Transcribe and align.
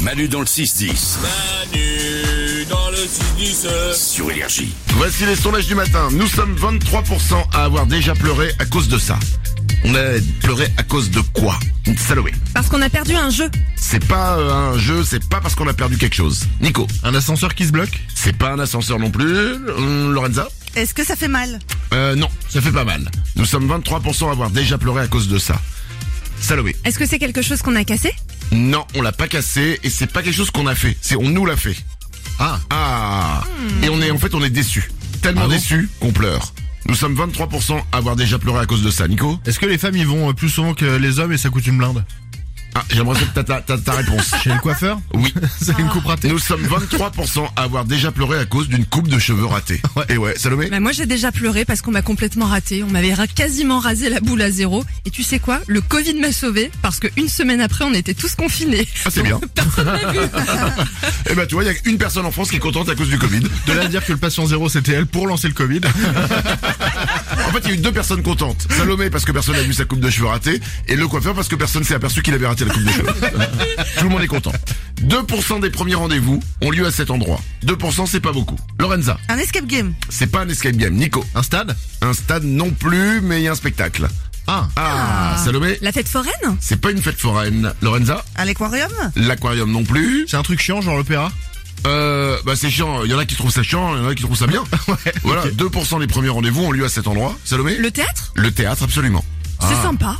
Manu 0.00 0.28
dans 0.28 0.40
le 0.40 0.46
6-10. 0.46 1.18
Manu 1.22 2.64
dans 2.70 2.90
le 2.90 2.96
6-10. 2.96 3.94
Sur 3.94 4.30
Énergie. 4.30 4.72
Voici 4.94 5.26
les 5.26 5.36
sondages 5.36 5.66
du 5.66 5.74
matin. 5.74 6.08
Nous 6.12 6.26
sommes 6.26 6.54
23% 6.56 7.34
à 7.52 7.64
avoir 7.64 7.86
déjà 7.86 8.14
pleuré 8.14 8.52
à 8.58 8.64
cause 8.64 8.88
de 8.88 8.98
ça. 8.98 9.18
On 9.84 9.94
a 9.94 10.00
pleuré 10.42 10.68
à 10.76 10.82
cause 10.82 11.10
de 11.10 11.20
quoi? 11.20 11.58
Salomé. 11.98 12.32
Parce 12.54 12.68
qu'on 12.68 12.80
a 12.82 12.88
perdu 12.88 13.14
un 13.14 13.30
jeu. 13.30 13.50
C'est 13.76 14.04
pas 14.06 14.38
euh, 14.38 14.52
un 14.52 14.78
jeu, 14.78 15.04
c'est 15.04 15.26
pas 15.28 15.40
parce 15.40 15.54
qu'on 15.54 15.68
a 15.68 15.72
perdu 15.74 15.96
quelque 15.96 16.16
chose. 16.16 16.46
Nico. 16.60 16.86
Un 17.02 17.14
ascenseur 17.14 17.54
qui 17.54 17.66
se 17.66 17.72
bloque? 17.72 18.00
C'est 18.14 18.36
pas 18.36 18.52
un 18.52 18.58
ascenseur 18.58 18.98
non 18.98 19.10
plus. 19.10 19.52
Hum, 19.76 20.12
Lorenza? 20.12 20.48
Est-ce 20.76 20.94
que 20.94 21.04
ça 21.04 21.16
fait 21.16 21.28
mal? 21.28 21.58
Euh, 21.92 22.14
Non, 22.14 22.28
ça 22.48 22.60
fait 22.60 22.72
pas 22.72 22.84
mal. 22.84 23.10
Nous 23.36 23.44
sommes 23.44 23.68
23% 23.70 24.28
à 24.28 24.32
avoir 24.32 24.50
déjà 24.50 24.78
pleuré 24.78 25.02
à 25.02 25.08
cause 25.08 25.28
de 25.28 25.38
ça. 25.38 25.60
Salomé. 26.40 26.74
Est-ce 26.84 26.98
que 26.98 27.06
c'est 27.06 27.18
quelque 27.18 27.42
chose 27.42 27.60
qu'on 27.62 27.76
a 27.76 27.84
cassé? 27.84 28.12
Non, 28.52 28.84
on 28.96 29.02
l'a 29.02 29.12
pas 29.12 29.28
cassé 29.28 29.78
et 29.82 29.90
c'est 29.90 30.06
pas 30.06 30.22
quelque 30.22 30.34
chose 30.36 30.50
qu'on 30.50 30.66
a 30.66 30.74
fait. 30.74 30.96
C'est 31.00 31.16
on 31.16 31.28
nous 31.28 31.46
l'a 31.46 31.56
fait. 31.56 31.76
Ah, 32.38 32.58
Ah 32.70 33.44
Et 33.82 33.88
on 33.88 34.00
est 34.00 34.10
en 34.10 34.18
fait 34.18 34.34
on 34.34 34.42
est 34.42 34.50
déçu. 34.50 34.90
Tellement 35.22 35.42
Ah 35.44 35.48
bon 35.48 35.52
déçu 35.52 35.88
qu'on 36.00 36.12
pleure. 36.12 36.52
Nous 36.86 36.94
sommes 36.94 37.14
23% 37.14 37.80
à 37.92 37.96
avoir 37.96 38.16
déjà 38.16 38.38
pleuré 38.38 38.58
à 38.60 38.66
cause 38.66 38.82
de 38.82 38.90
ça. 38.90 39.06
Nico? 39.06 39.38
Est-ce 39.46 39.60
que 39.60 39.66
les 39.66 39.78
femmes 39.78 39.96
y 39.96 40.04
vont 40.04 40.30
euh, 40.30 40.32
plus 40.32 40.48
souvent 40.48 40.74
que 40.74 40.84
les 40.96 41.18
hommes 41.20 41.32
et 41.32 41.38
ça 41.38 41.50
coûte 41.50 41.66
une 41.66 41.78
blinde? 41.78 42.04
Ah, 42.74 42.84
j'aimerais 42.90 43.14
savoir 43.18 43.32
ta, 43.34 43.44
ta, 43.44 43.60
ta, 43.60 43.78
ta 43.78 43.92
réponse. 43.92 44.30
Chez 44.44 44.50
le 44.50 44.58
coiffeur 44.60 45.00
Oui. 45.14 45.32
C'est 45.60 45.78
une 45.78 45.88
coupe 45.88 46.06
ratée 46.06 46.28
Nous 46.28 46.38
sommes 46.38 46.62
23% 46.64 47.46
à 47.56 47.62
avoir 47.62 47.84
déjà 47.84 48.12
pleuré 48.12 48.38
à 48.38 48.44
cause 48.44 48.68
d'une 48.68 48.84
coupe 48.86 49.08
de 49.08 49.18
cheveux 49.18 49.44
ratée. 49.46 49.80
Et 50.08 50.16
ouais, 50.16 50.34
Salomé 50.36 50.68
bah 50.70 50.80
Moi 50.80 50.92
j'ai 50.92 51.06
déjà 51.06 51.32
pleuré 51.32 51.64
parce 51.64 51.82
qu'on 51.82 51.90
m'a 51.90 52.02
complètement 52.02 52.46
raté. 52.46 52.82
On 52.82 52.88
m'avait 52.90 53.14
ra- 53.14 53.26
quasiment 53.26 53.80
rasé 53.80 54.08
la 54.08 54.20
boule 54.20 54.42
à 54.42 54.50
zéro. 54.50 54.84
Et 55.04 55.10
tu 55.10 55.22
sais 55.22 55.38
quoi? 55.38 55.60
Le 55.66 55.80
Covid 55.80 56.14
m'a 56.14 56.32
sauvé 56.32 56.70
parce 56.82 57.00
qu'une 57.00 57.28
semaine 57.28 57.60
après 57.60 57.84
on 57.84 57.92
était 57.94 58.14
tous 58.14 58.34
confinés. 58.34 58.86
Ah, 59.04 59.08
c'est 59.10 59.22
bien. 59.22 59.40
Personne 59.54 59.86
n'a 59.86 60.12
vu. 60.12 60.18
Eh 61.30 61.34
ben 61.34 61.46
tu 61.46 61.54
vois, 61.54 61.64
il 61.64 61.66
y 61.66 61.70
a 61.70 61.74
une 61.84 61.98
personne 61.98 62.26
en 62.26 62.30
France 62.30 62.50
qui 62.50 62.56
est 62.56 62.60
contente 62.60 62.88
à 62.88 62.94
cause 62.94 63.08
du 63.08 63.18
Covid. 63.18 63.40
De 63.66 63.72
là 63.72 63.82
à 63.82 63.88
dire 63.88 64.04
que 64.04 64.12
le 64.12 64.18
patient 64.18 64.46
zéro 64.46 64.68
c'était 64.68 64.92
elle 64.92 65.06
pour 65.06 65.26
lancer 65.26 65.48
le 65.48 65.54
Covid. 65.54 65.80
En 67.50 67.52
fait, 67.52 67.60
il 67.64 67.70
y 67.70 67.72
a 67.72 67.74
eu 67.74 67.78
deux 67.78 67.90
personnes 67.90 68.22
contentes. 68.22 68.68
Salomé 68.70 69.10
parce 69.10 69.24
que 69.24 69.32
personne 69.32 69.56
n'a 69.56 69.62
vu 69.62 69.72
sa 69.74 69.84
coupe 69.84 69.98
de 69.98 70.08
cheveux 70.08 70.28
ratée 70.28 70.60
et 70.86 70.94
le 70.94 71.08
coiffeur 71.08 71.34
parce 71.34 71.48
que 71.48 71.56
personne 71.56 71.82
s'est 71.82 71.94
aperçu 71.94 72.22
qu'il 72.22 72.32
avait 72.32 72.46
raté 72.46 72.64
la 72.64 72.72
coupe 72.72 72.84
de 72.84 72.90
cheveux. 72.92 73.06
Tout 73.98 74.04
le 74.04 74.08
monde 74.10 74.22
est 74.22 74.28
content. 74.28 74.52
2% 75.02 75.60
des 75.60 75.70
premiers 75.70 75.96
rendez-vous 75.96 76.40
ont 76.62 76.70
lieu 76.70 76.86
à 76.86 76.92
cet 76.92 77.10
endroit. 77.10 77.40
2% 77.66 78.06
c'est 78.06 78.20
pas 78.20 78.30
beaucoup. 78.32 78.56
Lorenza, 78.78 79.18
Un 79.28 79.38
escape 79.38 79.66
game 79.66 79.94
c'est 80.10 80.28
pas 80.28 80.42
un 80.42 80.48
escape 80.48 80.76
game. 80.76 80.94
Nico, 80.94 81.24
Un 81.34 81.42
stade? 81.42 81.74
Un 82.02 82.12
stade 82.12 82.44
non 82.44 82.70
plus, 82.70 83.20
mais 83.20 83.40
il 83.40 83.44
y 83.44 83.48
a 83.48 83.52
un 83.52 83.56
spectacle. 83.56 84.06
Ah, 84.46 84.68
Ah, 84.76 85.36
Salomé, 85.44 85.76
La 85.82 85.90
fête 85.90 86.06
foraine? 86.08 86.56
C'est 86.60 86.80
pas 86.80 86.92
une 86.92 87.02
fête 87.02 87.18
foraine. 87.18 87.72
Lorenza, 87.82 88.24
À 88.36 88.44
l'aquarium? 88.44 88.90
L'aquarium 89.16 89.72
non 89.72 89.82
plus. 89.82 90.26
c'est 90.28 90.36
un 90.36 90.42
truc 90.44 90.60
chiant 90.60 90.80
genre 90.82 90.96
l'opéra? 90.96 91.32
Euh, 91.86 92.36
bah 92.44 92.54
c'est 92.56 92.70
chiant. 92.70 93.04
Il 93.04 93.10
y 93.10 93.14
en 93.14 93.18
a 93.18 93.24
qui 93.24 93.34
trouvent 93.36 93.50
ça 93.50 93.62
chiant, 93.62 93.94
il 93.96 94.02
y 94.02 94.06
en 94.06 94.08
a 94.08 94.14
qui 94.14 94.22
trouvent 94.22 94.36
ça 94.36 94.46
bien. 94.46 94.64
voilà, 95.22 95.44
2% 95.46 96.00
des 96.00 96.06
premiers 96.06 96.28
rendez-vous 96.28 96.62
ont 96.64 96.72
lieu 96.72 96.84
à 96.84 96.88
cet 96.88 97.06
endroit. 97.06 97.36
Salomé, 97.44 97.76
Le 97.76 97.90
théâtre? 97.90 98.32
Le 98.34 98.50
théâtre 98.50 98.82
absolument. 98.82 99.24
C'est 99.60 99.82
sympa. 99.82 100.16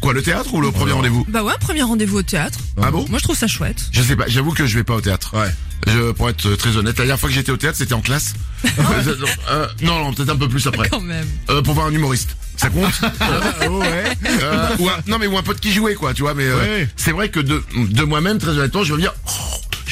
Quoi, 0.00 0.14
le 0.14 0.22
théâtre 0.22 0.54
ou 0.54 0.60
le 0.62 0.70
premier 0.70 0.92
rendez-vous? 0.92 1.26
Bah 1.28 1.42
ouais, 1.44 1.52
premier 1.60 1.82
rendez-vous 1.82 2.18
au 2.18 2.22
théâtre. 2.22 2.58
Ah 2.82 2.90
bon? 2.90 3.04
Moi 3.10 3.18
je 3.18 3.24
trouve 3.24 3.36
ça 3.36 3.46
chouette. 3.46 3.82
Je 3.92 4.02
sais 4.02 4.16
pas, 4.16 4.24
j'avoue 4.28 4.52
que 4.52 4.66
je 4.66 4.74
vais 4.78 4.84
pas 4.84 4.94
au 4.94 5.00
théâtre. 5.00 5.34
Ouais. 5.36 5.50
Je, 5.86 6.12
pour 6.12 6.28
être 6.30 6.54
très 6.56 6.76
honnête, 6.76 6.96
la 6.98 7.04
dernière 7.04 7.18
fois 7.18 7.28
que 7.28 7.34
j'étais 7.34 7.52
au 7.52 7.56
théâtre, 7.56 7.76
c'était 7.78 7.94
en 7.94 8.00
classe. 8.00 8.34
Euh, 8.78 9.14
euh, 9.50 9.66
non, 9.82 9.98
non, 9.98 10.12
peut-être 10.12 10.28
un 10.30 10.36
peu 10.36 10.48
plus 10.48 10.66
après. 10.66 10.88
Quand 10.90 11.00
même. 11.00 11.26
Euh, 11.48 11.62
pour 11.62 11.72
voir 11.74 11.86
un 11.86 11.92
humoriste. 11.92 12.36
Ça 12.56 12.68
compte? 12.68 12.92
Oh 13.66 13.78
ouais 13.78 14.04
Euh, 14.42 14.68
ou 14.78 14.88
un- 14.88 14.98
Non, 15.06 15.18
mais 15.18 15.26
ou 15.26 15.36
un 15.38 15.42
pote 15.42 15.60
qui 15.60 15.72
jouait, 15.72 15.94
quoi, 15.94 16.12
tu 16.12 16.20
vois. 16.22 16.34
Mais 16.34 16.44
euh, 16.44 16.58
Ouais. 16.60 16.88
c'est 16.96 17.12
vrai 17.12 17.30
que 17.30 17.40
de, 17.40 17.62
de 17.74 18.02
moi-même, 18.04 18.38
très 18.38 18.50
honnêtement, 18.50 18.84
je 18.84 18.90
vais 18.92 18.96
me 18.96 19.02
dire, 19.02 19.14
oh, 19.26 19.49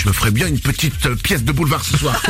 me 0.09 0.13
ferais 0.13 0.31
bien 0.31 0.47
une 0.49 0.59
petite 0.59 1.07
euh, 1.07 1.15
pièce 1.15 1.45
de 1.45 1.53
boulevard 1.53 1.85
ce 1.85 1.97
soir. 1.97 2.21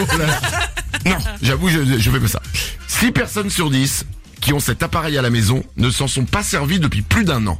non, 1.06 1.16
j'avoue, 1.42 1.68
je, 1.68 1.98
je 1.98 2.10
fais 2.10 2.20
pas 2.20 2.28
ça. 2.28 2.42
6 2.88 3.12
personnes 3.12 3.50
sur 3.50 3.70
10 3.70 4.04
qui 4.40 4.52
ont 4.52 4.60
cet 4.60 4.82
appareil 4.82 5.16
à 5.18 5.22
la 5.22 5.30
maison 5.30 5.62
ne 5.76 5.90
s'en 5.90 6.08
sont 6.08 6.24
pas 6.24 6.42
servis 6.42 6.78
depuis 6.80 7.02
plus 7.02 7.24
d'un 7.24 7.46
an. 7.46 7.58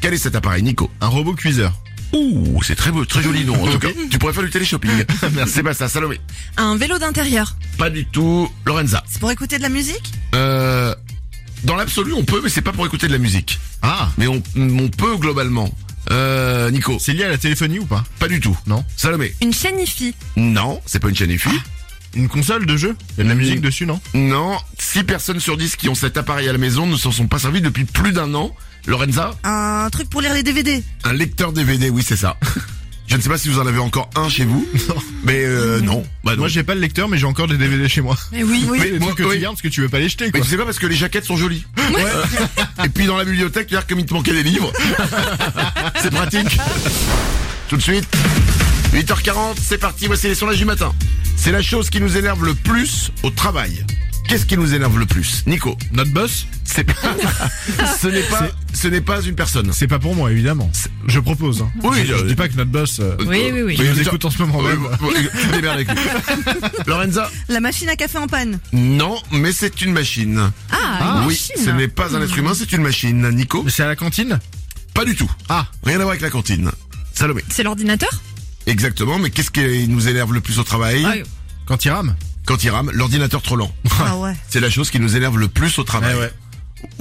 Quel 0.00 0.14
est 0.14 0.18
cet 0.18 0.34
appareil, 0.36 0.62
Nico? 0.62 0.90
Un 1.00 1.08
robot 1.08 1.34
cuiseur. 1.34 1.72
Ouh, 2.12 2.62
c'est 2.62 2.76
très 2.76 2.92
beau, 2.92 3.04
très 3.04 3.22
joli 3.22 3.44
nom 3.44 3.60
en 3.64 3.66
tout 3.70 3.78
cas. 3.78 3.88
Tu 4.10 4.18
pourrais 4.18 4.32
faire 4.32 4.44
du 4.44 4.50
téléshopping. 4.50 5.04
C'est 5.46 5.62
pas 5.62 5.74
ça, 5.74 5.88
Salomé. 5.88 6.20
Un 6.56 6.76
vélo 6.76 6.98
d'intérieur. 6.98 7.56
Pas 7.76 7.90
du 7.90 8.04
tout. 8.06 8.48
Lorenza. 8.64 9.02
C'est 9.08 9.18
pour 9.18 9.30
écouter 9.32 9.56
de 9.58 9.62
la 9.62 9.68
musique? 9.68 10.12
Euh, 10.34 10.94
dans 11.64 11.74
l'absolu, 11.74 12.12
on 12.12 12.24
peut, 12.24 12.40
mais 12.42 12.50
c'est 12.50 12.60
pas 12.62 12.72
pour 12.72 12.86
écouter 12.86 13.08
de 13.08 13.12
la 13.12 13.18
musique. 13.18 13.58
Ah, 13.82 14.10
Mais 14.18 14.26
on, 14.28 14.42
on 14.56 14.88
peut 14.88 15.16
globalement. 15.16 15.74
Euh, 16.10 16.70
Nico. 16.70 16.98
c'est 17.00 17.12
lié 17.12 17.24
à 17.24 17.28
la 17.30 17.38
téléphonie 17.38 17.78
ou 17.78 17.86
pas 17.86 18.04
Pas 18.18 18.28
du 18.28 18.40
tout. 18.40 18.56
Non. 18.66 18.84
Salomé. 18.96 19.34
Une 19.40 19.52
chaîne 19.52 19.78
IFI. 19.80 20.14
Non, 20.36 20.80
c'est 20.86 20.98
pas 21.00 21.08
une 21.08 21.16
chaîne 21.16 21.30
IFI. 21.30 21.48
Une 22.14 22.28
console 22.28 22.66
de 22.66 22.76
jeu 22.76 22.96
Il 23.16 23.18
y 23.18 23.20
a 23.22 23.24
de 23.24 23.28
la 23.30 23.34
musique 23.34 23.60
dessus, 23.60 23.86
non 23.86 24.00
Non, 24.14 24.56
6 24.78 25.02
personnes 25.04 25.40
sur 25.40 25.56
10 25.56 25.76
qui 25.76 25.88
ont 25.88 25.94
cet 25.96 26.16
appareil 26.16 26.48
à 26.48 26.52
la 26.52 26.58
maison 26.58 26.86
ne 26.86 26.96
s'en 26.96 27.10
sont 27.10 27.26
pas 27.26 27.38
servis 27.40 27.60
depuis 27.60 27.84
plus 27.84 28.12
d'un 28.12 28.32
an. 28.34 28.54
Lorenza, 28.86 29.34
Un 29.44 29.88
truc 29.90 30.08
pour 30.10 30.20
lire 30.20 30.34
les 30.34 30.42
DVD 30.42 30.82
un 31.04 31.12
lecteur 31.14 31.52
DVD, 31.52 31.88
oui 31.90 32.02
c'est 32.06 32.16
ça. 32.16 32.36
Je 33.06 33.16
ne 33.16 33.20
sais 33.20 33.28
pas 33.28 33.38
si 33.38 33.48
vous 33.48 33.58
en 33.60 33.66
avez 33.66 33.78
encore 33.78 34.08
un 34.16 34.28
chez 34.28 34.44
vous. 34.44 34.66
Mais 35.24 35.44
euh, 35.44 35.80
non. 35.80 36.02
Bah 36.24 36.32
non. 36.32 36.38
Moi 36.40 36.48
j'ai 36.48 36.62
pas 36.62 36.74
le 36.74 36.80
lecteur 36.80 37.08
mais 37.08 37.18
j'ai 37.18 37.26
encore 37.26 37.46
des 37.46 37.56
DVD 37.56 37.88
chez 37.88 38.00
moi. 38.00 38.16
Eh 38.32 38.42
oui. 38.42 38.64
Oui, 38.68 38.80
les 38.82 38.98
moi, 38.98 39.08
trucs 39.08 39.18
que 39.18 39.22
oui. 39.24 39.36
tu 39.36 39.42
gardes 39.42 39.54
parce 39.54 39.62
que 39.62 39.68
tu 39.68 39.80
veux 39.82 39.88
pas 39.88 39.98
les 39.98 40.08
jeter 40.08 40.26
Mais 40.26 40.30
quoi. 40.32 40.40
tu 40.40 40.48
sais 40.48 40.56
pas 40.56 40.64
parce 40.64 40.78
que 40.78 40.86
les 40.86 40.96
jaquettes 40.96 41.24
sont 41.24 41.36
jolies. 41.36 41.64
Euh, 41.78 42.24
Et 42.84 42.88
puis 42.88 43.06
dans 43.06 43.16
la 43.16 43.24
bibliothèque, 43.24 43.66
tu 43.68 43.76
comme 43.88 44.00
il 44.00 44.06
te 44.06 44.14
manquait 44.14 44.32
des 44.32 44.42
livres. 44.42 44.72
c'est 46.02 46.10
pratique. 46.10 46.58
Tout 47.68 47.76
de 47.76 47.82
suite. 47.82 48.06
8h40, 48.94 49.56
c'est 49.60 49.78
parti, 49.78 50.06
voici 50.06 50.28
les 50.28 50.34
sondages 50.34 50.58
du 50.58 50.64
matin. 50.64 50.92
C'est 51.36 51.52
la 51.52 51.62
chose 51.62 51.90
qui 51.90 52.00
nous 52.00 52.16
énerve 52.16 52.44
le 52.44 52.54
plus 52.54 53.10
au 53.22 53.30
travail. 53.30 53.84
Qu'est-ce 54.34 54.46
qui 54.46 54.56
nous 54.56 54.74
énerve 54.74 54.98
le 54.98 55.06
plus 55.06 55.44
Nico, 55.46 55.78
Notre 55.92 56.10
boss 56.10 56.48
c'est 56.64 56.82
pas, 56.82 56.92
ce 58.00 58.08
n'est 58.08 58.22
pas, 58.22 58.48
ce 58.72 58.88
n'est 58.88 59.00
pas 59.00 59.20
une 59.22 59.36
personne. 59.36 59.72
C'est 59.72 59.86
pas 59.86 60.00
pour 60.00 60.16
moi 60.16 60.32
évidemment. 60.32 60.68
Je 61.06 61.20
propose. 61.20 61.62
Hein. 61.62 61.70
Oui, 61.84 61.98
je, 62.00 62.06
je- 62.14 62.18
je 62.18 62.24
dis 62.24 62.34
pas 62.34 62.48
que 62.48 62.56
notre 62.56 62.72
boss 62.72 62.98
euh, 62.98 63.14
Oui, 63.28 63.50
oui, 63.52 63.62
oui. 63.62 63.78
nous 63.78 64.00
écoute 64.00 64.24
en 64.24 64.30
ce 64.30 64.42
moment 64.42 64.60
tu 65.40 65.46
démerdes 65.52 65.76
avec 65.76 65.88
lui. 65.88 65.98
Lorenza 66.88 67.30
La 67.48 67.60
machine 67.60 67.88
à 67.88 67.94
café 67.94 68.18
en 68.18 68.26
panne 68.26 68.58
Non, 68.72 69.22
mais 69.30 69.52
c'est 69.52 69.80
une 69.82 69.92
machine. 69.92 70.50
Ah, 70.72 71.18
une 71.20 71.28
oui, 71.28 71.34
machine. 71.34 71.64
ce 71.64 71.70
n'est 71.70 71.86
pas 71.86 72.16
un 72.16 72.20
être 72.20 72.36
humain, 72.36 72.54
c'est 72.56 72.72
une 72.72 72.82
machine. 72.82 73.28
Nico 73.30 73.64
C'est 73.68 73.84
à 73.84 73.86
la 73.86 73.94
cantine 73.94 74.40
Pas 74.94 75.04
du 75.04 75.14
tout. 75.14 75.30
Ah, 75.48 75.68
Rien 75.84 75.94
à 75.94 75.98
voir 75.98 76.08
avec 76.08 76.22
la 76.22 76.30
cantine. 76.30 76.72
Salomé 77.12 77.44
C'est 77.50 77.62
l'ordinateur 77.62 78.10
Exactement, 78.66 79.20
mais 79.20 79.30
qu'est-ce 79.30 79.52
qui 79.52 79.86
nous 79.86 80.08
énerve 80.08 80.32
le 80.34 80.40
plus 80.40 80.58
au 80.58 80.64
travail 80.64 81.04
Ah, 81.06 81.14
quand 81.66 81.84
il 81.84 81.90
rame 81.90 82.16
Quand 82.46 82.62
il 82.62 82.70
rame, 82.70 82.90
l'ordinateur 82.92 83.40
trop 83.42 83.56
lent. 83.56 83.72
Ah 84.00 84.16
ouais 84.18 84.34
C'est 84.48 84.60
la 84.60 84.70
chose 84.70 84.90
qui 84.90 85.00
nous 85.00 85.16
énerve 85.16 85.38
le 85.38 85.48
plus 85.48 85.78
au 85.78 85.84
travail. 85.84 86.14
Eh 86.16 86.20
ouais. 86.20 86.32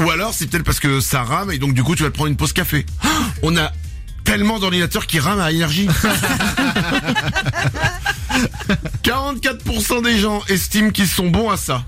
Ou 0.05 0.09
alors 0.09 0.33
c'est 0.33 0.47
peut-être 0.47 0.63
parce 0.63 0.79
que 0.79 1.01
ça 1.01 1.23
rame 1.23 1.51
et 1.51 1.57
donc 1.57 1.73
du 1.73 1.83
coup 1.83 1.95
tu 1.95 2.03
vas 2.03 2.09
te 2.09 2.15
prendre 2.15 2.29
une 2.29 2.37
pause 2.37 2.53
café. 2.53 2.85
On 3.43 3.57
a 3.57 3.71
tellement 4.23 4.57
d'ordinateurs 4.59 5.05
qui 5.05 5.19
rament 5.19 5.41
à 5.41 5.51
énergie. 5.51 5.87
44% 9.03 10.03
des 10.03 10.17
gens 10.19 10.41
estiment 10.47 10.89
qu'ils 10.91 11.07
sont 11.07 11.29
bons 11.29 11.49
à 11.49 11.57
ça. 11.57 11.83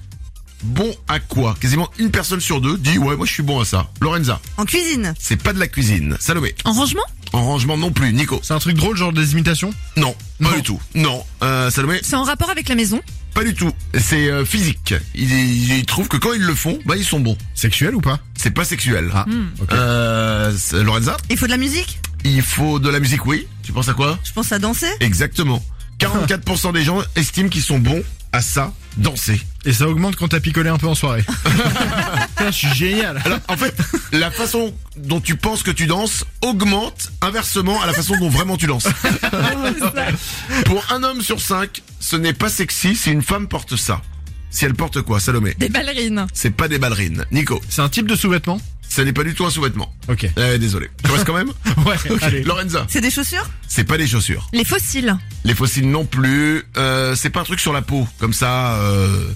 Bon 0.64 0.94
à 1.08 1.20
quoi? 1.20 1.56
Quasiment 1.60 1.90
une 2.00 2.12
personne 2.12 2.40
sur 2.40 2.60
deux 2.60 2.78
dit 2.78 2.98
ouais 2.98 3.16
moi 3.16 3.26
je 3.26 3.32
suis 3.32 3.44
bon 3.44 3.60
à 3.60 3.66
ça. 3.66 3.88
Lorenza, 4.02 4.40
En 4.58 4.66
cuisine 4.66 5.14
c'est 5.20 5.42
pas 5.42 5.54
de 5.54 5.60
la 5.60 5.68
cuisine. 5.68 6.18
Salomé, 6.20 6.56
En 6.66 6.74
rangement? 6.74 7.04
En 7.34 7.44
rangement 7.44 7.78
non 7.78 7.92
plus. 7.92 8.14
Nico, 8.14 8.40
C'est 8.44 8.54
un 8.54 8.60
truc 8.60 8.76
drôle 8.76 8.96
genre 8.98 9.14
des 9.14 9.34
imitations? 9.34 9.74
Non, 9.98 10.16
pas 10.42 10.50
Non. 10.50 10.56
du 10.56 10.64
tout. 10.64 10.80
Non, 10.96 11.24
euh, 11.44 11.70
Salomé, 11.70 12.00
C'est 12.04 12.16
en 12.16 12.24
rapport 12.24 12.50
avec 12.50 12.68
la 12.70 12.76
maison? 12.76 13.02
Pas 13.36 13.44
du 13.44 13.54
tout. 13.54 13.70
C'est 13.94 14.30
euh, 14.32 14.46
physique. 14.46 14.94
Ils, 15.14 15.86
trouvent 15.86 16.08
que 16.08 16.16
quand 16.16 16.32
ils 16.32 16.42
le 16.42 16.56
font, 16.56 16.80
bah 16.86 16.96
ils 16.96 17.04
sont 17.04 17.20
bons. 17.20 17.38
Sexuel 17.54 17.94
ou 17.94 18.00
pas? 18.00 18.18
C'est 18.38 18.52
pas 18.52 18.64
sexuel. 18.64 19.12
Ah, 19.14 19.26
ok. 19.62 19.74
Euh, 19.74 20.54
c'est- 20.58 20.82
Lorenza, 20.82 21.18
Il 21.30 21.38
faut 21.38 21.46
de 21.46 21.52
la 21.52 21.58
musique? 21.58 22.00
Il 22.24 22.42
faut 22.42 22.80
de 22.80 22.90
la 22.90 23.02
musique, 23.02 23.26
oui. 23.26 23.46
Tu 23.62 23.74
penses 23.74 23.90
à 23.90 23.94
quoi? 23.94 24.18
Je 24.24 24.32
pense 24.32 24.54
à 24.54 24.58
danser? 24.58 24.88
Exactement. 25.02 25.62
44% 26.00 26.72
des 26.72 26.84
gens 26.84 27.02
estiment 27.18 27.50
qu'ils 27.50 27.62
sont 27.62 27.78
bons 27.78 28.04
à 28.32 28.42
ça, 28.42 28.74
danser. 28.98 29.42
Et 29.66 29.74
ça 29.74 29.88
augmente 29.88 30.16
quand 30.16 30.30
t'as 30.30 30.40
picolé 30.40 30.70
un 30.70 30.78
peu 30.78 30.88
en 30.88 30.96
soirée. 30.96 31.24
Putain, 31.44 32.52
je 32.52 32.52
suis 32.52 32.74
génial. 32.74 33.22
Alors, 33.26 33.40
en 33.48 33.58
fait, 33.58 33.76
la 34.12 34.32
façon 34.32 34.74
dont 34.98 35.22
tu 35.22 35.36
penses 35.36 35.64
que 35.64 35.72
tu 35.72 35.88
danses 35.88 36.26
augmente 36.42 37.12
inversement 37.22 37.82
à 37.82 37.88
la 37.88 37.94
façon 37.94 38.16
dont 38.20 38.30
vraiment 38.30 38.58
tu 38.58 38.68
danses. 38.68 38.88
Pour 40.66 40.86
un 40.92 41.04
homme 41.04 41.22
sur 41.22 41.42
cinq, 41.42 41.82
ce 42.00 42.16
n'est 42.16 42.34
pas 42.34 42.50
sexy 42.50 42.96
si 42.96 43.12
une 43.12 43.22
femme 43.24 43.48
porte 43.48 43.76
ça. 43.76 44.02
Si 44.50 44.64
elle 44.64 44.74
porte 44.74 45.02
quoi, 45.02 45.20
Salomé? 45.20 45.54
Des 45.58 45.68
ballerines. 45.68 46.28
C'est 46.34 46.52
pas 46.52 46.70
des 46.70 46.80
ballerines. 46.80 47.26
Nico, 47.32 47.62
C'est 47.68 47.82
un 47.82 47.90
type 47.90 48.08
de 48.08 48.16
sous-vêtement 48.16 48.62
ce 48.90 49.02
n'est 49.02 49.14
pas 49.14 49.24
du 49.24 49.34
tout 49.34 49.46
un 49.46 49.50
sous-vêtement. 49.50 49.94
Ok. 50.08 50.28
Euh, 50.38 50.58
désolé. 50.58 50.90
Tu 51.04 51.12
restes 51.12 51.26
quand 51.26 51.34
même 51.34 51.52
Ouais, 51.86 51.96
Ok. 52.10 52.24
allez. 52.24 52.44
Lorenza, 52.44 52.86
C'est 52.90 53.02
des 53.02 53.12
chaussures 53.12 53.48
c'est 53.68 53.84
pas 53.84 53.98
des 53.98 54.08
chaussures. 54.08 54.48
Les 54.54 54.64
fossiles. 54.64 55.18
Les 55.44 55.54
fossiles 55.54 55.90
non 55.90 56.06
plus. 56.06 56.64
Euh, 56.78 57.14
c'est 57.16 57.30
pas 57.30 57.42
un 57.42 57.44
truc 57.44 57.60
sur 57.60 57.74
la 57.74 57.82
peau, 57.82 58.08
comme 58.20 58.32
ça. 58.34 58.76
Euh... 58.76 59.30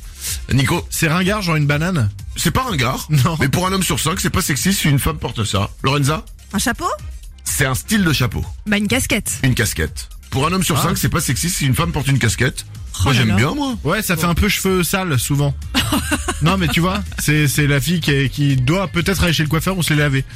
Nico, 0.53 0.85
C'est 0.89 1.07
ringard, 1.09 1.41
genre 1.41 1.55
une 1.55 1.67
banane 1.67 2.09
c'est 2.35 2.51
pas 2.51 2.65
un 2.71 2.75
gars. 2.77 2.95
Non. 3.09 3.35
Mais 3.41 3.49
pour 3.49 3.67
un 3.67 3.73
homme 3.73 3.83
sur 3.83 3.99
cinq, 3.99 4.17
c'est 4.21 4.29
pas 4.29 4.41
sexy 4.41 4.71
si 4.73 4.87
une 4.87 4.99
femme 4.99 5.17
porte 5.17 5.43
ça. 5.43 5.69
Lorenza, 5.83 6.23
Un 6.53 6.59
chapeau 6.59 6.87
c'est 7.43 7.65
un 7.65 7.75
style 7.75 8.03
de 8.05 8.13
chapeau, 8.13 8.45
Bah 8.67 8.77
une 8.77 8.87
casquette. 8.87 9.39
une 9.43 9.55
casquette. 9.55 10.07
Pour 10.29 10.47
un 10.47 10.53
homme 10.53 10.63
sur 10.63 10.77
Ah. 10.77 10.83
cinq, 10.83 10.97
c'est 10.97 11.09
pas 11.09 11.19
sexy 11.19 11.49
si 11.49 11.65
une 11.65 11.73
femme 11.75 11.91
porte 11.91 12.07
une 12.07 12.19
casquette. 12.19 12.65
Moi 13.05 13.13
là 13.13 13.19
j'aime 13.19 13.35
bien 13.35 13.53
moi. 13.53 13.75
Ouais, 13.83 14.01
ça 14.01 14.15
fait 14.17 14.25
un 14.25 14.33
peu 14.35 14.49
cheveux 14.49 14.83
sales 14.83 15.17
souvent. 15.19 15.53
non, 16.41 16.57
mais 16.57 16.67
tu 16.67 16.79
vois, 16.79 17.01
c'est 17.19 17.47
c'est 17.47 17.67
la 17.67 17.79
fille 17.81 17.99
qui, 17.99 18.11
est- 18.11 18.29
qui 18.29 18.55
doit 18.55 18.87
peut-être 18.87 19.23
aller 19.23 19.33
chez 19.33 19.43
le 19.43 19.49
coiffeur 19.49 19.77
ou 19.77 19.83
se 19.83 19.93
les 19.93 19.99
laver. 19.99 20.23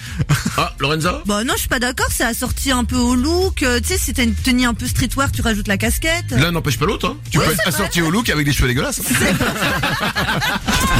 Ah, 0.56 0.72
Lorenza 0.80 1.24
Bah 1.26 1.44
non, 1.44 1.54
je 1.56 1.62
suis 1.62 1.68
pas 1.68 1.80
d'accord, 1.80 2.06
c'est 2.12 2.24
assorti 2.24 2.70
un 2.72 2.84
peu 2.84 2.96
au 2.96 3.16
look. 3.16 3.64
euh, 3.64 3.80
Tu 3.80 3.88
sais, 3.88 3.98
si 3.98 4.14
t'as 4.14 4.24
une 4.24 4.36
tenue 4.36 4.66
un 4.68 4.76
peu 4.76 4.86
streetwear, 4.86 5.32
tu 5.32 5.42
rajoutes 5.42 5.68
la 5.68 5.78
casquette. 5.78 6.30
L'un 6.30 6.52
n'empêche 6.52 6.78
pas 6.78 6.86
l'autre. 6.86 7.08
Hein. 7.08 7.18
Tu 7.32 7.40
peux 7.40 7.52
être 7.52 7.68
assorti 7.68 8.02
au 8.04 8.12
look 8.12 8.30
avec 8.30 8.46
des 8.46 8.54
cheveux 8.54 8.68
dégueulasses. 8.68 9.02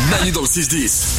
Manu 0.10 0.32
dans 0.32 0.42
le 0.42 0.48
6-10. 0.48 0.72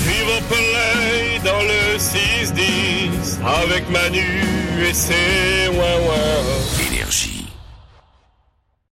Vivre 0.05 0.40
play 0.49 1.40
dans 1.44 1.62
le 1.62 1.97
6-10 1.99 3.62
avec 3.64 3.88
Manu 3.90 4.43
et 4.85 4.94
ses 4.94 5.69
ouin 5.73 6.00